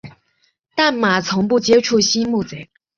[0.75, 2.71] 但马从不接触溪木贼。